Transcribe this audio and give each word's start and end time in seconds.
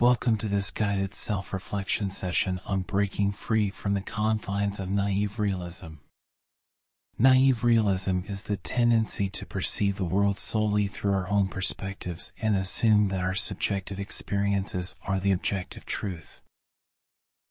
Welcome 0.00 0.36
to 0.36 0.46
this 0.46 0.70
guided 0.70 1.12
self 1.12 1.52
reflection 1.52 2.08
session 2.10 2.60
on 2.64 2.82
breaking 2.82 3.32
free 3.32 3.68
from 3.68 3.94
the 3.94 4.00
confines 4.00 4.78
of 4.78 4.88
naive 4.88 5.40
realism. 5.40 5.94
Naive 7.18 7.64
realism 7.64 8.20
is 8.28 8.44
the 8.44 8.58
tendency 8.58 9.28
to 9.30 9.44
perceive 9.44 9.96
the 9.96 10.04
world 10.04 10.38
solely 10.38 10.86
through 10.86 11.14
our 11.14 11.28
own 11.28 11.48
perspectives 11.48 12.32
and 12.40 12.54
assume 12.54 13.08
that 13.08 13.18
our 13.18 13.34
subjective 13.34 13.98
experiences 13.98 14.94
are 15.04 15.18
the 15.18 15.32
objective 15.32 15.84
truth. 15.84 16.42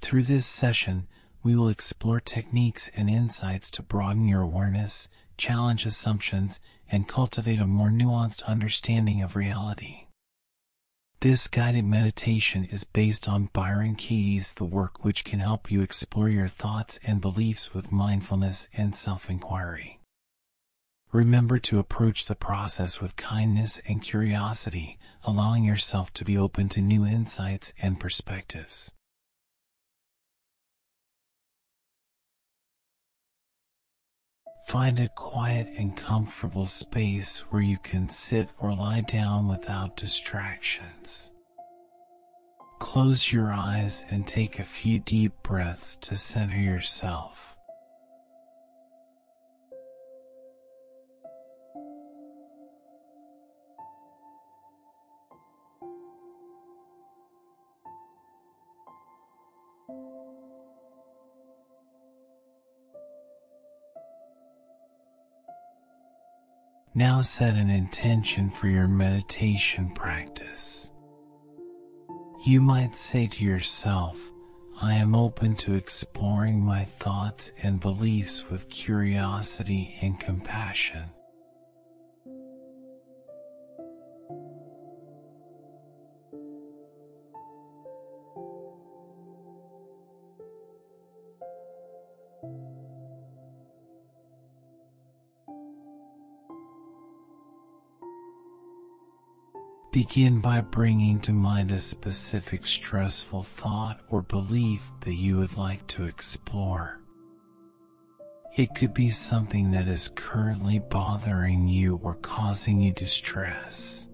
Through 0.00 0.24
this 0.24 0.44
session, 0.44 1.06
we 1.44 1.54
will 1.54 1.68
explore 1.68 2.18
techniques 2.18 2.90
and 2.96 3.08
insights 3.08 3.70
to 3.70 3.84
broaden 3.84 4.26
your 4.26 4.42
awareness, 4.42 5.08
challenge 5.36 5.86
assumptions, 5.86 6.58
and 6.90 7.06
cultivate 7.06 7.60
a 7.60 7.68
more 7.68 7.90
nuanced 7.90 8.42
understanding 8.46 9.22
of 9.22 9.36
reality. 9.36 10.06
This 11.22 11.46
guided 11.46 11.84
meditation 11.84 12.64
is 12.64 12.82
based 12.82 13.28
on 13.28 13.48
Byron 13.52 13.94
Katie's 13.94 14.54
The 14.54 14.64
Work 14.64 15.04
which 15.04 15.22
can 15.22 15.38
help 15.38 15.70
you 15.70 15.80
explore 15.80 16.28
your 16.28 16.48
thoughts 16.48 16.98
and 17.04 17.20
beliefs 17.20 17.72
with 17.72 17.92
mindfulness 17.92 18.66
and 18.76 18.92
self-inquiry. 18.92 20.00
Remember 21.12 21.60
to 21.60 21.78
approach 21.78 22.26
the 22.26 22.34
process 22.34 23.00
with 23.00 23.14
kindness 23.14 23.80
and 23.86 24.02
curiosity, 24.02 24.98
allowing 25.22 25.62
yourself 25.62 26.12
to 26.14 26.24
be 26.24 26.36
open 26.36 26.68
to 26.70 26.82
new 26.82 27.06
insights 27.06 27.72
and 27.80 28.00
perspectives. 28.00 28.90
Find 34.72 34.98
a 35.00 35.08
quiet 35.10 35.68
and 35.76 35.94
comfortable 35.94 36.64
space 36.64 37.40
where 37.50 37.60
you 37.60 37.76
can 37.76 38.08
sit 38.08 38.48
or 38.58 38.74
lie 38.74 39.02
down 39.02 39.46
without 39.46 39.98
distractions. 39.98 41.30
Close 42.78 43.30
your 43.30 43.52
eyes 43.52 44.06
and 44.08 44.26
take 44.26 44.58
a 44.58 44.64
few 44.64 44.98
deep 44.98 45.34
breaths 45.42 45.96
to 45.96 46.16
center 46.16 46.56
yourself. 46.56 47.51
Now 66.94 67.22
set 67.22 67.54
an 67.54 67.70
intention 67.70 68.50
for 68.50 68.68
your 68.68 68.86
meditation 68.86 69.92
practice. 69.94 70.90
You 72.44 72.60
might 72.60 72.94
say 72.94 73.26
to 73.28 73.44
yourself, 73.44 74.20
I 74.78 74.94
am 74.94 75.14
open 75.14 75.56
to 75.56 75.74
exploring 75.74 76.60
my 76.60 76.84
thoughts 76.84 77.50
and 77.62 77.80
beliefs 77.80 78.50
with 78.50 78.68
curiosity 78.68 79.96
and 80.02 80.20
compassion. 80.20 81.04
Begin 99.92 100.40
by 100.40 100.62
bringing 100.62 101.20
to 101.20 101.34
mind 101.34 101.70
a 101.70 101.78
specific 101.78 102.66
stressful 102.66 103.42
thought 103.42 104.00
or 104.08 104.22
belief 104.22 104.90
that 105.00 105.16
you 105.16 105.36
would 105.36 105.58
like 105.58 105.86
to 105.88 106.06
explore. 106.06 106.98
It 108.56 108.74
could 108.74 108.94
be 108.94 109.10
something 109.10 109.70
that 109.72 109.88
is 109.88 110.10
currently 110.14 110.78
bothering 110.78 111.68
you 111.68 112.00
or 112.02 112.14
causing 112.14 112.80
you 112.80 112.94
distress. 112.94 114.06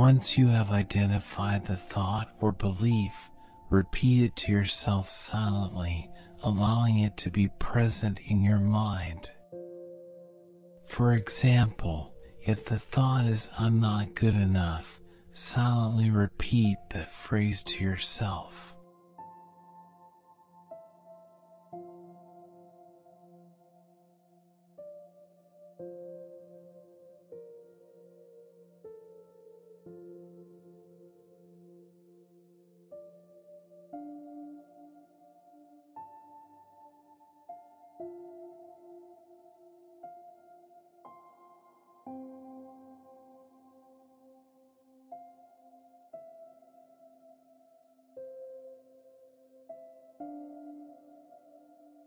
Once 0.00 0.38
you 0.38 0.48
have 0.48 0.70
identified 0.70 1.66
the 1.66 1.76
thought 1.76 2.34
or 2.40 2.52
belief, 2.52 3.12
repeat 3.68 4.24
it 4.24 4.34
to 4.34 4.50
yourself 4.50 5.10
silently, 5.10 6.10
allowing 6.42 6.96
it 6.96 7.18
to 7.18 7.28
be 7.30 7.48
present 7.58 8.18
in 8.24 8.40
your 8.40 8.58
mind. 8.58 9.30
For 10.86 11.12
example, 11.12 12.14
if 12.40 12.64
the 12.64 12.78
thought 12.78 13.26
is 13.26 13.50
I'm 13.58 13.78
not 13.78 14.14
good 14.14 14.34
enough, 14.34 14.98
silently 15.34 16.08
repeat 16.08 16.78
that 16.94 17.12
phrase 17.12 17.62
to 17.64 17.84
yourself. 17.84 18.74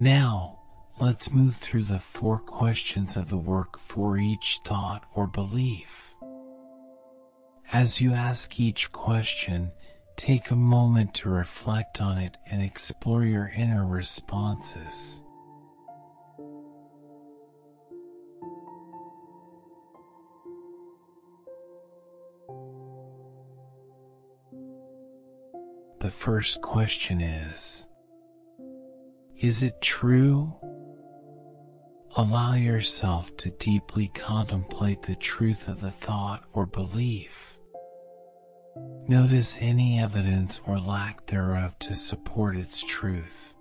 Now, 0.00 0.60
let's 1.00 1.32
move 1.32 1.56
through 1.56 1.82
the 1.82 1.98
four 1.98 2.38
questions 2.38 3.16
of 3.16 3.30
the 3.30 3.36
work 3.36 3.80
for 3.80 4.16
each 4.16 4.60
thought 4.64 5.04
or 5.12 5.26
belief. 5.26 6.14
As 7.72 8.00
you 8.00 8.12
ask 8.12 8.60
each 8.60 8.92
question, 8.92 9.72
take 10.14 10.52
a 10.52 10.56
moment 10.56 11.14
to 11.14 11.28
reflect 11.28 12.00
on 12.00 12.16
it 12.16 12.36
and 12.48 12.62
explore 12.62 13.24
your 13.24 13.50
inner 13.56 13.84
responses. 13.84 15.20
The 25.98 26.10
first 26.12 26.62
question 26.62 27.20
is 27.20 27.87
is 29.40 29.62
it 29.62 29.80
true? 29.80 30.52
Allow 32.16 32.54
yourself 32.54 33.36
to 33.36 33.50
deeply 33.50 34.08
contemplate 34.08 35.02
the 35.02 35.14
truth 35.14 35.68
of 35.68 35.80
the 35.80 35.92
thought 35.92 36.42
or 36.52 36.66
belief. 36.66 37.58
Notice 39.06 39.58
any 39.60 40.00
evidence 40.00 40.60
or 40.66 40.78
lack 40.78 41.26
thereof 41.26 41.78
to 41.80 41.94
support 41.94 42.56
its 42.56 42.84
truth. 42.84 43.54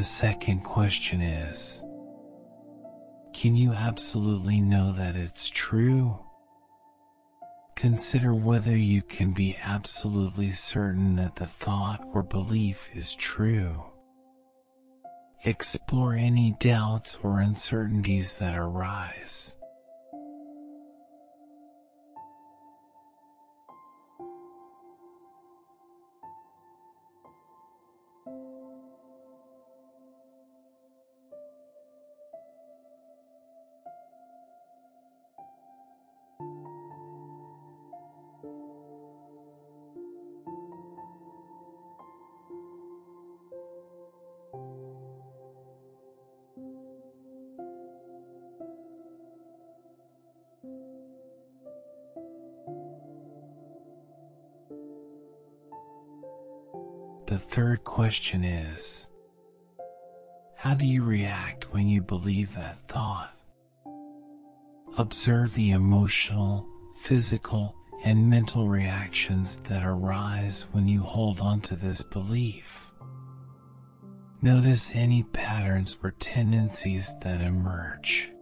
The 0.00 0.04
second 0.04 0.60
question 0.60 1.20
is 1.20 1.84
Can 3.34 3.54
you 3.54 3.74
absolutely 3.74 4.58
know 4.58 4.92
that 4.92 5.14
it's 5.14 5.50
true? 5.50 6.18
Consider 7.76 8.34
whether 8.34 8.74
you 8.74 9.02
can 9.02 9.32
be 9.32 9.58
absolutely 9.62 10.52
certain 10.52 11.16
that 11.16 11.36
the 11.36 11.44
thought 11.44 12.02
or 12.14 12.22
belief 12.22 12.88
is 12.94 13.14
true. 13.14 13.84
Explore 15.44 16.14
any 16.14 16.56
doubts 16.58 17.18
or 17.22 17.40
uncertainties 17.40 18.38
that 18.38 18.56
arise. 18.56 19.54
The 57.30 57.38
third 57.38 57.84
question 57.84 58.42
is, 58.42 59.06
how 60.56 60.74
do 60.74 60.84
you 60.84 61.04
react 61.04 61.72
when 61.72 61.86
you 61.86 62.02
believe 62.02 62.56
that 62.56 62.88
thought? 62.88 63.32
Observe 64.98 65.54
the 65.54 65.70
emotional, 65.70 66.66
physical, 66.98 67.76
and 68.02 68.28
mental 68.28 68.68
reactions 68.68 69.60
that 69.68 69.84
arise 69.84 70.66
when 70.72 70.88
you 70.88 71.02
hold 71.02 71.38
on 71.38 71.60
to 71.60 71.76
this 71.76 72.02
belief. 72.02 72.90
Notice 74.42 74.90
any 74.92 75.22
patterns 75.22 75.96
or 76.02 76.10
tendencies 76.10 77.14
that 77.22 77.40
emerge. 77.40 78.32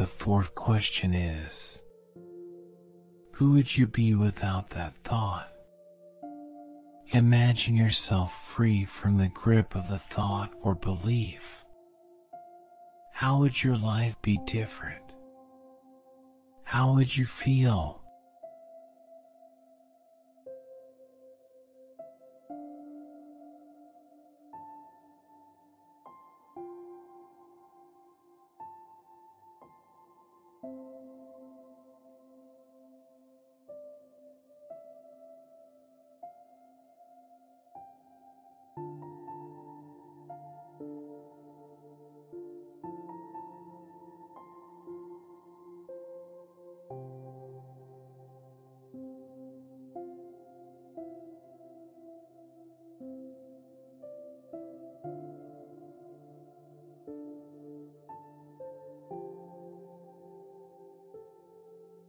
The 0.00 0.06
fourth 0.06 0.54
question 0.54 1.12
is 1.12 1.82
Who 3.32 3.52
would 3.52 3.76
you 3.76 3.86
be 3.86 4.14
without 4.14 4.70
that 4.70 4.94
thought? 5.04 5.52
Imagine 7.08 7.76
yourself 7.76 8.32
free 8.46 8.86
from 8.86 9.18
the 9.18 9.28
grip 9.28 9.74
of 9.74 9.90
the 9.90 9.98
thought 9.98 10.54
or 10.62 10.74
belief. 10.74 11.66
How 13.12 13.40
would 13.40 13.62
your 13.62 13.76
life 13.76 14.16
be 14.22 14.40
different? 14.46 15.04
How 16.64 16.94
would 16.94 17.14
you 17.14 17.26
feel? 17.26 17.99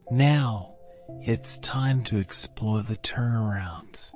Now, 0.09 0.75
it's 1.21 1.57
time 1.57 2.03
to 2.06 2.18
explore 2.18 2.81
the 2.81 2.98
turnarounds. 2.98 4.12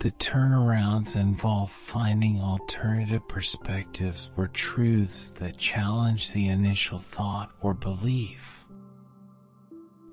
The 0.00 0.10
turnarounds 0.12 1.14
involve 1.14 1.70
finding 1.70 2.40
alternative 2.40 3.28
perspectives 3.28 4.30
or 4.36 4.48
truths 4.48 5.28
that 5.36 5.58
challenge 5.58 6.32
the 6.32 6.48
initial 6.48 6.98
thought 6.98 7.50
or 7.60 7.74
belief. 7.74 8.64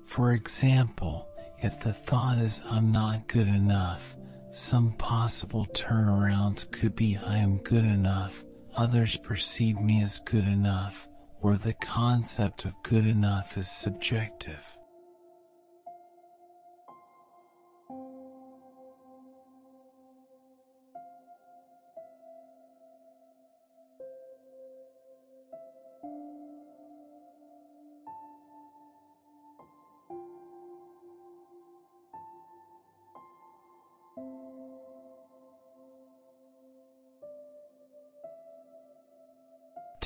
For 0.04 0.34
example, 0.34 1.26
if 1.60 1.80
the 1.80 1.94
thought 1.94 2.38
is 2.38 2.62
I'm 2.68 2.92
not 2.92 3.28
good 3.28 3.48
enough, 3.48 4.16
some 4.52 4.92
possible 4.92 5.66
turnarounds 5.72 6.70
could 6.70 6.94
be 6.94 7.16
I 7.16 7.38
am 7.38 7.58
good 7.58 7.84
enough, 7.84 8.44
others 8.76 9.16
perceive 9.16 9.80
me 9.80 10.02
as 10.02 10.20
good 10.20 10.46
enough, 10.46 11.07
or 11.42 11.56
the 11.56 11.74
concept 11.74 12.64
of 12.64 12.82
good 12.82 13.06
enough 13.06 13.56
is 13.58 13.68
subjective. 13.68 14.77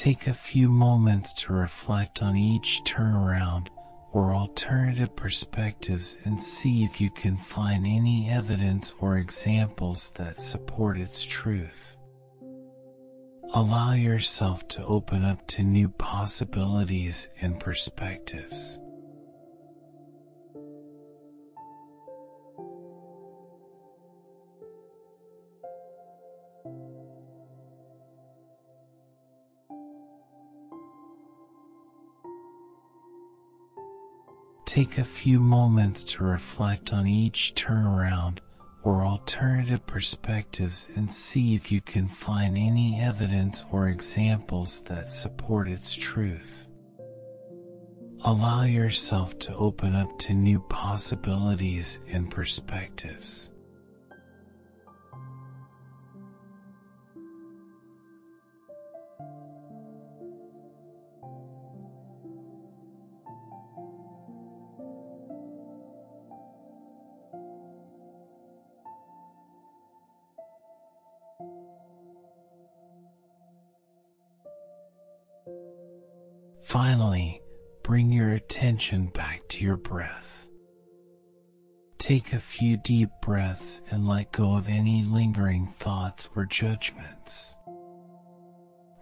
Take 0.03 0.27
a 0.27 0.35
few 0.35 0.69
moments 0.69 1.33
to 1.35 1.53
reflect 1.53 2.25
on 2.25 2.37
each 2.37 2.83
turnaround 2.85 3.69
or 4.11 4.35
alternative 4.35 5.15
perspectives 5.15 6.19
and 6.25 6.41
see 6.41 6.83
if 6.83 7.01
you 7.01 7.09
can 7.09 7.37
find 7.37 7.87
any 7.87 8.29
evidence 8.29 8.93
or 8.99 9.19
examples 9.19 10.11
that 10.17 10.41
support 10.41 10.99
its 10.99 11.25
truth. 11.25 11.97
Allow 13.55 13.93
yourself 13.93 14.67
to 14.71 14.85
open 14.87 15.25
up 15.25 15.47
to 15.47 15.63
new 15.63 15.89
possibilities 15.89 17.29
and 17.41 17.61
perspectives. 17.61 18.81
Take 34.73 34.97
a 34.97 35.05
few 35.05 35.39
moments 35.39 36.03
to 36.05 36.25
reflect 36.25 36.95
on 36.95 37.07
each 37.07 37.53
turnaround 37.55 38.39
or 38.83 39.05
alternative 39.05 39.87
perspectives 39.87 40.89
and 40.97 41.11
see 41.11 41.55
if 41.55 41.71
you 41.71 41.83
can 41.83 42.09
find 42.09 42.57
any 42.57 42.99
evidence 42.99 43.67
or 43.71 43.89
examples 43.89 44.81
that 44.85 45.11
support 45.11 45.69
its 45.69 45.95
truth. 45.95 46.69
Allow 48.25 48.63
yourself 48.63 49.39
to 49.41 49.55
open 49.57 49.95
up 49.95 50.19
to 50.21 50.33
new 50.33 50.61
possibilities 50.61 51.99
and 52.09 52.31
perspectives. 52.31 53.51
Finally, 76.73 77.43
bring 77.83 78.11
your 78.11 78.31
attention 78.31 79.09
back 79.09 79.47
to 79.47 79.63
your 79.63 79.77
breath. 79.77 80.47
Take 81.99 82.33
a 82.33 82.41
few 82.41 82.79
deep 82.79 83.11
breaths 83.21 83.83
and 83.91 84.09
let 84.09 84.33
go 84.33 84.57
of 84.57 84.71
any 84.71 85.03
lingering 85.03 85.67
thoughts 85.77 86.31
or 86.35 86.47
judgments. 86.47 87.55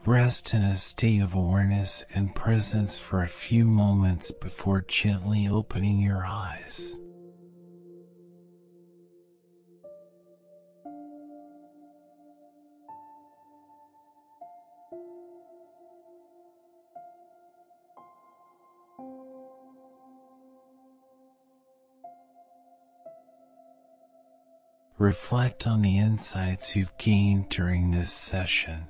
Rest 0.05 0.53
in 0.53 0.63
a 0.63 0.77
state 0.77 1.23
of 1.23 1.37
awareness 1.37 2.05
and 2.13 2.35
presence 2.35 2.99
for 2.99 3.23
a 3.23 3.29
few 3.29 3.65
moments 3.65 4.33
before 4.33 4.85
gently 4.89 5.47
opening 5.47 6.01
your 6.01 6.27
eyes. 6.27 6.99
Reflect 25.01 25.67
on 25.67 25.81
the 25.81 25.97
insights 25.97 26.77
you've 26.77 26.97
gained 26.99 27.49
during 27.49 27.91
this 27.91 28.13
session. 28.13 28.87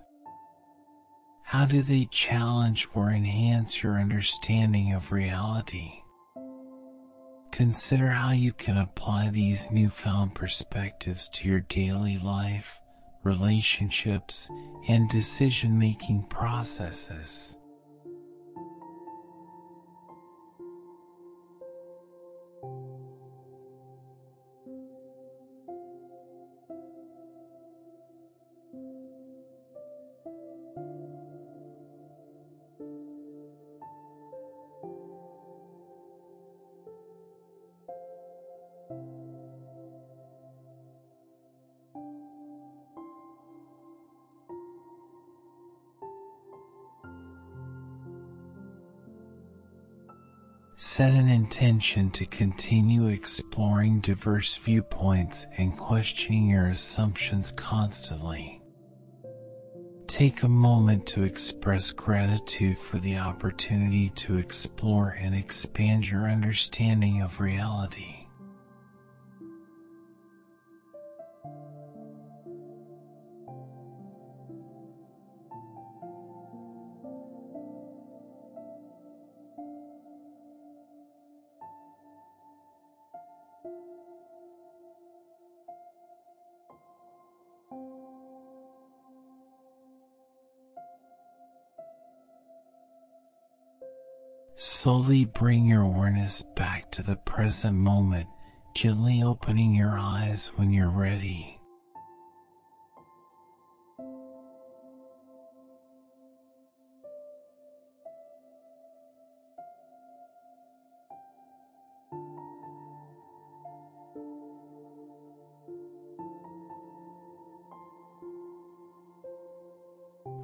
How 1.44 1.64
do 1.64 1.82
they 1.82 2.08
challenge 2.10 2.88
or 2.94 3.10
enhance 3.10 3.80
your 3.80 3.92
understanding 3.92 4.92
of 4.92 5.12
reality? 5.12 5.92
Consider 7.52 8.08
how 8.08 8.32
you 8.32 8.52
can 8.52 8.76
apply 8.76 9.30
these 9.30 9.70
newfound 9.70 10.34
perspectives 10.34 11.28
to 11.28 11.48
your 11.48 11.60
daily 11.60 12.18
life, 12.18 12.80
relationships, 13.22 14.50
and 14.88 15.08
decision 15.08 15.78
making 15.78 16.24
processes. 16.24 17.56
Set 50.92 51.14
an 51.14 51.28
intention 51.28 52.10
to 52.10 52.26
continue 52.26 53.06
exploring 53.06 54.00
diverse 54.00 54.56
viewpoints 54.56 55.46
and 55.56 55.78
questioning 55.78 56.48
your 56.48 56.66
assumptions 56.66 57.52
constantly. 57.52 58.60
Take 60.08 60.42
a 60.42 60.48
moment 60.48 61.06
to 61.06 61.22
express 61.22 61.92
gratitude 61.92 62.76
for 62.76 62.98
the 62.98 63.18
opportunity 63.18 64.08
to 64.16 64.38
explore 64.38 65.10
and 65.10 65.32
expand 65.32 66.10
your 66.10 66.28
understanding 66.28 67.22
of 67.22 67.38
reality. 67.38 68.19
Slowly 94.82 95.26
bring 95.26 95.66
your 95.66 95.82
awareness 95.82 96.42
back 96.56 96.90
to 96.92 97.02
the 97.02 97.16
present 97.16 97.76
moment, 97.76 98.28
gently 98.74 99.22
opening 99.22 99.74
your 99.74 99.98
eyes 99.98 100.52
when 100.56 100.70
you're 100.72 100.88
ready. 100.88 101.60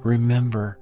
Remember, 0.03 0.77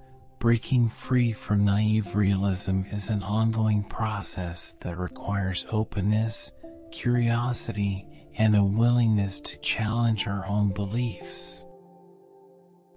Breaking 0.46 0.90
free 0.90 1.34
from 1.34 1.66
naive 1.66 2.16
realism 2.16 2.84
is 2.92 3.10
an 3.10 3.24
ongoing 3.24 3.84
process 3.84 4.76
that 4.82 4.96
requires 4.96 5.66
openness, 5.72 6.52
curiosity, 6.92 8.08
and 8.36 8.56
a 8.56 8.64
willingness 8.64 9.42
to 9.42 9.58
challenge 9.62 10.28
our 10.28 10.46
own 10.46 10.72
beliefs. 10.72 11.66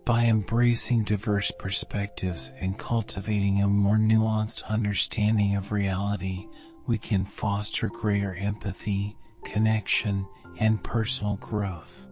By 0.04 0.24
embracing 0.24 1.04
diverse 1.04 1.50
perspectives 1.58 2.52
and 2.60 2.76
cultivating 2.76 3.62
a 3.62 3.66
more 3.66 3.96
nuanced 3.96 4.62
understanding 4.66 5.56
of 5.56 5.72
reality, 5.72 6.44
we 6.86 6.98
can 6.98 7.24
foster 7.24 7.88
greater 7.88 8.34
empathy, 8.34 9.16
connection, 9.46 10.26
and 10.58 10.84
personal 10.84 11.36
growth. 11.36 12.08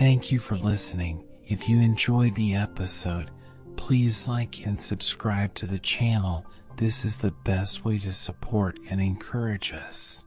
Thank 0.00 0.32
you 0.32 0.38
for 0.38 0.56
listening. 0.56 1.26
If 1.46 1.68
you 1.68 1.78
enjoyed 1.78 2.34
the 2.34 2.54
episode, 2.54 3.30
please 3.76 4.26
like 4.26 4.64
and 4.64 4.80
subscribe 4.80 5.52
to 5.56 5.66
the 5.66 5.78
channel. 5.78 6.46
This 6.78 7.04
is 7.04 7.18
the 7.18 7.32
best 7.44 7.84
way 7.84 7.98
to 7.98 8.12
support 8.14 8.78
and 8.88 8.98
encourage 8.98 9.74
us. 9.74 10.24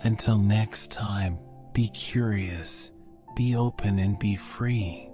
Until 0.00 0.36
next 0.36 0.92
time, 0.92 1.38
be 1.72 1.88
curious, 1.88 2.92
be 3.34 3.56
open, 3.56 3.98
and 3.98 4.18
be 4.18 4.36
free. 4.36 5.08